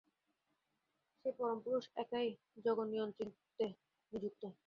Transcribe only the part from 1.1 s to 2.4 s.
সেই পরম পুরুষ একাই